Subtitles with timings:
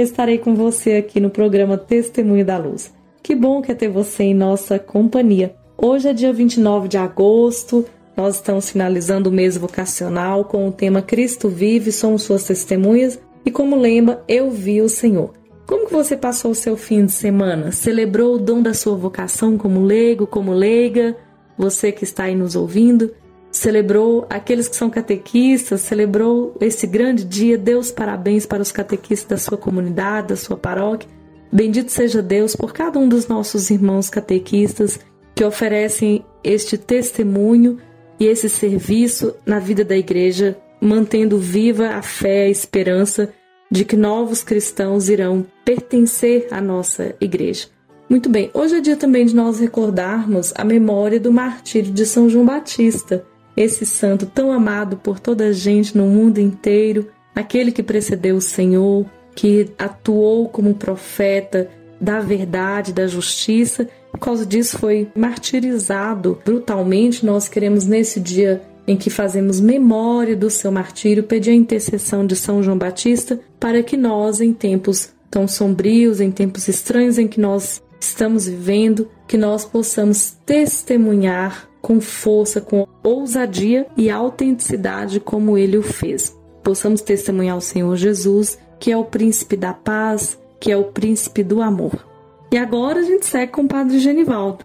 [0.00, 2.92] estarei com você aqui no programa Testemunho da Luz.
[3.22, 5.54] Que bom que é ter você em nossa companhia.
[5.76, 7.84] Hoje é dia 29 de agosto,
[8.16, 13.50] nós estamos finalizando o mês vocacional com o tema Cristo vive, somos suas testemunhas e
[13.50, 15.32] como lembra, eu vi o Senhor.
[15.66, 17.72] Como que você passou o seu fim de semana?
[17.72, 21.16] Celebrou o dom da sua vocação como leigo, como leiga?
[21.56, 23.12] Você que está aí nos ouvindo?
[23.52, 25.82] Celebrou aqueles que são catequistas?
[25.82, 27.58] Celebrou esse grande dia?
[27.58, 31.08] Deus parabéns para os catequistas da sua comunidade, da sua paróquia.
[31.52, 34.98] Bendito seja Deus por cada um dos nossos irmãos catequistas
[35.34, 37.78] que oferecem este testemunho
[38.18, 43.34] e esse serviço na vida da igreja, mantendo viva a fé, a esperança
[43.70, 47.66] de que novos cristãos irão pertencer à nossa igreja.
[48.08, 52.28] Muito bem, hoje é dia também de nós recordarmos a memória do martírio de São
[52.28, 53.24] João Batista,
[53.56, 58.40] esse santo tão amado por toda a gente no mundo inteiro, aquele que precedeu o
[58.40, 61.68] Senhor, que atuou como profeta
[62.00, 67.24] da verdade, da justiça, por causa disso foi martirizado brutalmente.
[67.24, 72.34] Nós queremos nesse dia em que fazemos memória do seu martírio, pedir a intercessão de
[72.34, 77.40] São João Batista para que nós, em tempos tão sombrios, em tempos estranhos em que
[77.40, 85.76] nós estamos vivendo, que nós possamos testemunhar com força, com ousadia e autenticidade como ele
[85.76, 86.34] o fez.
[86.62, 91.42] Possamos testemunhar o Senhor Jesus, que é o príncipe da paz, que é o príncipe
[91.42, 92.06] do amor.
[92.52, 94.64] E agora a gente segue com o Padre Genivaldo.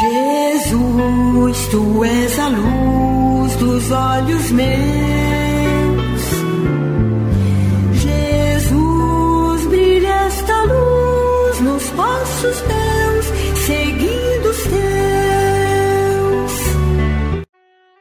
[0.00, 4.99] Jesus, tu és a luz dos olhos meus.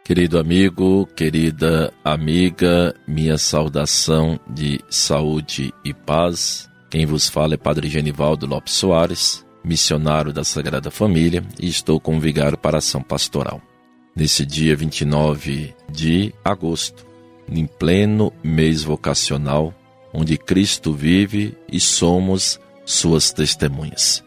[0.09, 6.67] Querido amigo, querida amiga, minha saudação de saúde e paz.
[6.89, 12.17] Quem vos fala é Padre Genivaldo Lopes Soares, missionário da Sagrada Família, e estou com
[12.17, 13.61] o vigário para ação pastoral.
[14.15, 17.05] Nesse dia 29 de agosto,
[17.47, 19.71] em pleno mês vocacional,
[20.11, 24.23] onde Cristo vive e somos suas testemunhas.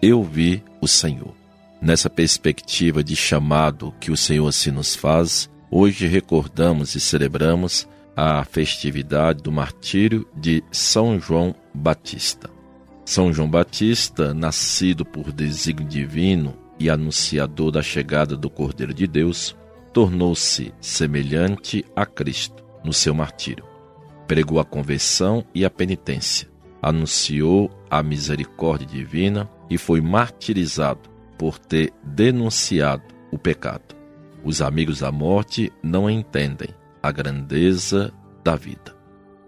[0.00, 1.34] Eu vi o Senhor.
[1.86, 7.86] Nessa perspectiva de chamado que o Senhor assim nos faz, hoje recordamos e celebramos
[8.16, 12.50] a festividade do martírio de São João Batista.
[13.04, 19.54] São João Batista, nascido por desígnio divino e anunciador da chegada do Cordeiro de Deus,
[19.92, 23.64] tornou-se semelhante a Cristo no seu martírio.
[24.26, 26.48] Pregou a conversão e a penitência,
[26.82, 33.94] anunciou a misericórdia divina e foi martirizado por ter denunciado o pecado.
[34.44, 36.68] Os amigos da morte não entendem
[37.02, 38.12] a grandeza
[38.44, 38.94] da vida.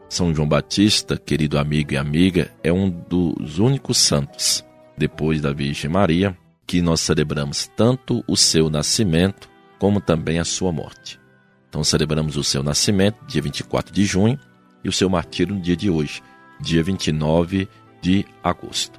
[0.09, 4.65] São João Batista, querido amigo e amiga, é um dos únicos santos,
[4.97, 6.37] depois da Virgem Maria,
[6.67, 9.49] que nós celebramos tanto o seu nascimento
[9.79, 11.21] como também a sua morte.
[11.69, 14.39] Então celebramos o seu nascimento, dia 24 de junho,
[14.83, 16.23] e o seu martírio no dia de hoje,
[16.61, 17.69] dia 29
[18.01, 18.99] de agosto.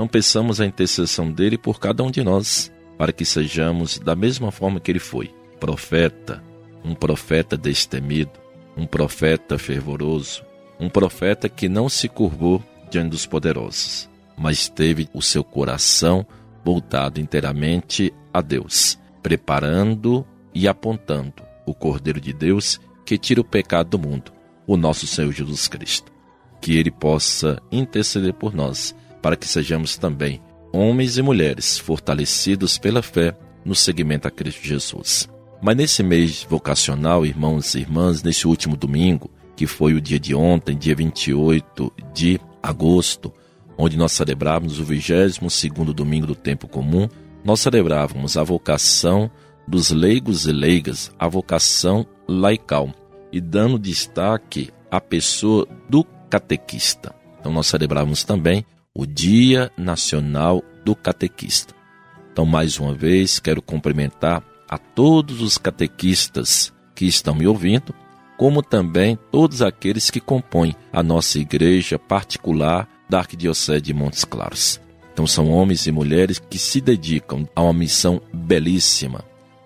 [0.00, 4.50] Não peçamos a intercessão dele por cada um de nós, para que sejamos da mesma
[4.50, 5.30] forma que ele foi,
[5.60, 6.42] profeta,
[6.82, 8.30] um profeta destemido,
[8.74, 10.42] um profeta fervoroso,
[10.80, 14.08] um profeta que não se curvou diante dos poderosos,
[14.38, 16.26] mas teve o seu coração
[16.64, 23.90] voltado inteiramente a Deus, preparando e apontando o Cordeiro de Deus que tira o pecado
[23.90, 24.32] do mundo,
[24.66, 26.10] o nosso Senhor Jesus Cristo.
[26.58, 30.40] Que ele possa interceder por nós, para que sejamos também
[30.72, 35.28] homens e mulheres fortalecidos pela fé no seguimento a Cristo Jesus.
[35.62, 40.34] Mas nesse mês vocacional, irmãos e irmãs, nesse último domingo, que foi o dia de
[40.34, 43.32] ontem, dia 28 de agosto,
[43.76, 47.08] onde nós celebrávamos o 22º domingo do tempo comum,
[47.44, 49.30] nós celebrávamos a vocação
[49.66, 52.90] dos leigos e leigas, a vocação laical,
[53.32, 57.14] e dando destaque à pessoa do catequista.
[57.38, 58.64] Então nós celebrávamos também
[58.94, 61.74] o Dia Nacional do Catequista.
[62.32, 67.94] Então, mais uma vez, quero cumprimentar a todos os catequistas que estão me ouvindo,
[68.36, 74.80] como também todos aqueles que compõem a nossa igreja particular da Arquidiocese de Montes Claros.
[75.12, 79.24] Então são homens e mulheres que se dedicam a uma missão belíssima,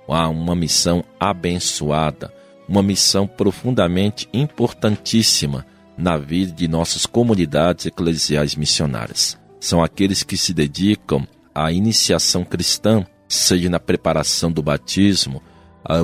[0.09, 2.33] a uma missão abençoada,
[2.69, 9.39] uma missão profundamente importantíssima na vida de nossas comunidades eclesiais missionárias.
[9.61, 15.43] São aqueles que se dedicam à iniciação cristã seja na preparação do batismo,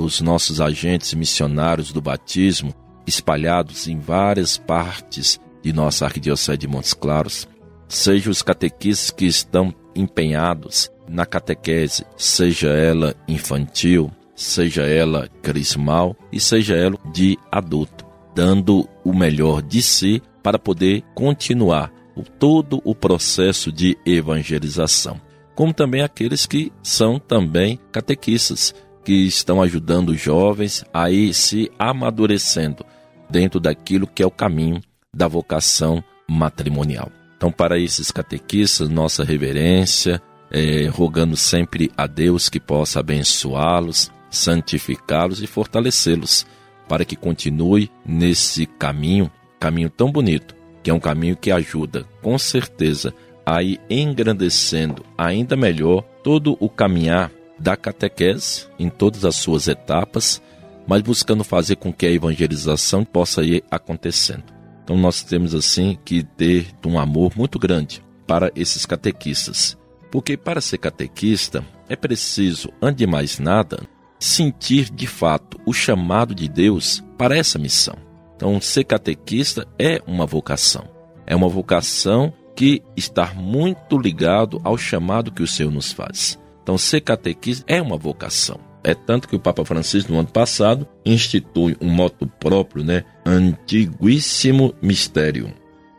[0.02, 2.74] os nossos agentes missionários do batismo,
[3.06, 7.48] espalhados em várias partes de nossa arquidiocese de Montes Claros,
[7.88, 16.38] seja os catequistas que estão empenhados na catequese, seja ela infantil, seja ela crismal e
[16.38, 18.06] seja ela de adulto,
[18.40, 21.92] dando o melhor de si para poder continuar
[22.38, 25.20] todo o processo de evangelização
[25.60, 31.70] como também aqueles que são também catequistas, que estão ajudando os jovens a ir se
[31.78, 32.82] amadurecendo
[33.28, 34.80] dentro daquilo que é o caminho
[35.14, 37.12] da vocação matrimonial.
[37.36, 45.42] Então, para esses catequistas, nossa reverência, é, rogando sempre a Deus que possa abençoá-los, santificá-los
[45.42, 46.46] e fortalecê-los,
[46.90, 52.36] para que continue nesse caminho, caminho tão bonito, que é um caminho que ajuda, com
[52.36, 53.14] certeza,
[53.46, 60.42] aí engrandecendo ainda melhor todo o caminhar da catequese em todas as suas etapas,
[60.84, 64.42] mas buscando fazer com que a evangelização possa ir acontecendo.
[64.82, 69.78] Então nós temos assim que ter um amor muito grande para esses catequistas,
[70.10, 73.78] porque para ser catequista é preciso, antes de mais nada,
[74.20, 77.96] sentir de fato o chamado de Deus para essa missão.
[78.36, 80.88] Então ser catequista é uma vocação.
[81.26, 86.38] É uma vocação que estar muito ligado ao chamado que o Senhor nos faz.
[86.62, 88.60] Então, ser catequista é uma vocação.
[88.84, 93.04] É tanto que o Papa Francisco, no ano passado, institui um moto próprio, né?
[93.24, 95.52] Antiguíssimo Mistério,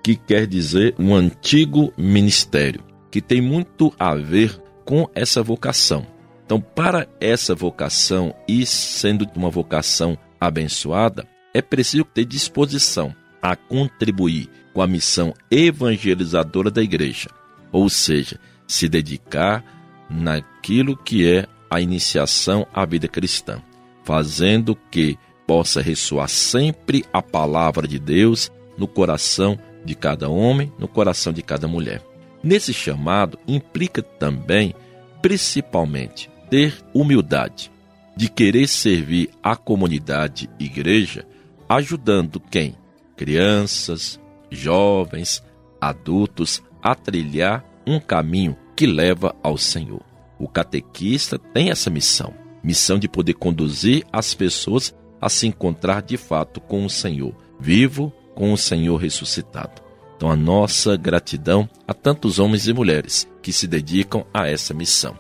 [0.03, 6.06] que quer dizer um antigo ministério, que tem muito a ver com essa vocação.
[6.51, 14.50] Então, para essa vocação e sendo uma vocação abençoada, é preciso ter disposição a contribuir
[14.74, 17.30] com a missão evangelizadora da igreja,
[17.71, 18.38] ou seja,
[18.68, 19.63] se dedicar
[20.10, 23.62] naquilo que é a iniciação à vida cristã,
[24.03, 25.17] fazendo que
[25.48, 31.41] possa ressoar sempre a palavra de Deus no coração de cada homem, no coração de
[31.41, 32.05] cada mulher.
[32.43, 34.75] Nesse chamado implica também,
[35.22, 37.72] principalmente, ter humildade,
[38.15, 41.25] de querer servir a comunidade igreja,
[41.67, 42.75] ajudando quem?
[43.22, 45.43] crianças, jovens,
[45.79, 50.01] adultos a trilhar um caminho que leva ao Senhor.
[50.39, 54.91] O catequista tem essa missão, missão de poder conduzir as pessoas
[55.22, 59.84] a se encontrar de fato com o Senhor, vivo com o Senhor ressuscitado.
[60.17, 65.15] Então a nossa gratidão a tantos homens e mulheres que se dedicam a essa missão.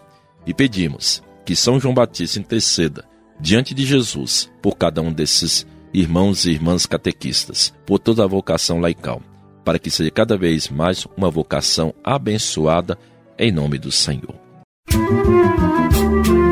[0.45, 3.05] E pedimos que São João Batista interceda
[3.39, 8.79] diante de Jesus por cada um desses irmãos e irmãs catequistas, por toda a vocação
[8.79, 9.21] laical,
[9.65, 12.97] para que seja cada vez mais uma vocação abençoada
[13.37, 14.35] em nome do Senhor.
[14.89, 16.50] Sal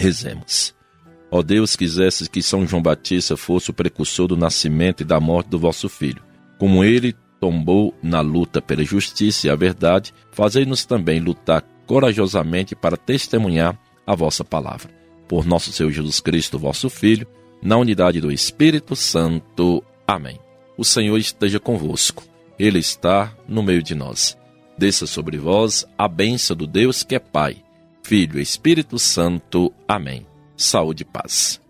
[0.00, 0.74] Rezemos.
[1.30, 5.50] Ó Deus, quisesses que São João Batista fosse o precursor do nascimento e da morte
[5.50, 6.22] do vosso filho.
[6.58, 12.96] Como ele tombou na luta pela justiça e a verdade, fazei-nos também lutar corajosamente para
[12.96, 14.90] testemunhar a vossa palavra.
[15.28, 17.26] Por nosso Senhor Jesus Cristo, vosso Filho,
[17.62, 19.84] na unidade do Espírito Santo.
[20.06, 20.40] Amém.
[20.78, 22.24] O Senhor esteja convosco.
[22.58, 24.36] Ele está no meio de nós.
[24.78, 27.62] Desça sobre vós a bênção do Deus que é Pai,
[28.10, 29.72] Filho e Espírito Santo.
[29.86, 30.26] Amém.
[30.56, 31.60] Saúde e paz.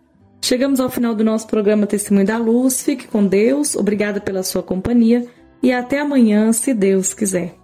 [0.41, 2.83] Chegamos ao final do nosso programa Testemunho da Luz.
[2.83, 3.77] Fique com Deus.
[3.77, 5.29] Obrigada pela sua companhia
[5.63, 7.55] e até amanhã, se Deus quiser.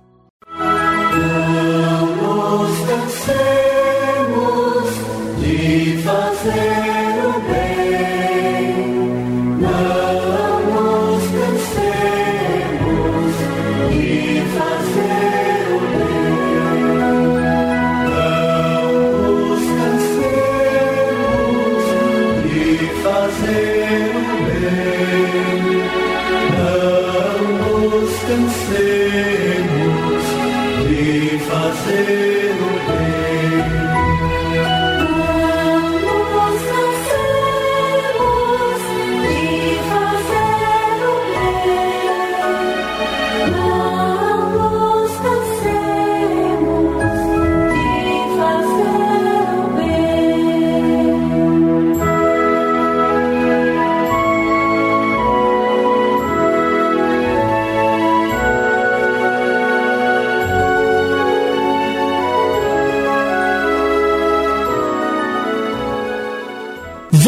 [28.39, 28.96] and